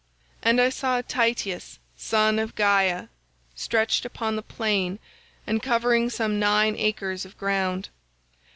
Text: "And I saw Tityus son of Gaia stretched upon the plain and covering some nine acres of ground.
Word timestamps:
"And 0.41 0.59
I 0.59 0.69
saw 0.69 0.99
Tityus 1.03 1.77
son 1.95 2.39
of 2.39 2.55
Gaia 2.55 3.09
stretched 3.53 4.03
upon 4.03 4.35
the 4.35 4.41
plain 4.41 4.97
and 5.45 5.61
covering 5.61 6.09
some 6.09 6.39
nine 6.39 6.75
acres 6.75 7.23
of 7.23 7.37
ground. 7.37 7.89